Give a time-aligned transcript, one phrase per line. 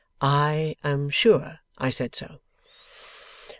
[0.19, 2.39] 'I am sure I said so.